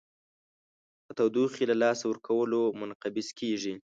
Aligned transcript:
په 1.05 1.11
تودوخې 1.17 1.63
له 1.71 1.75
لاسه 1.83 2.03
ورکولو 2.07 2.59
منقبض 2.79 3.27
کیږي. 3.39 3.73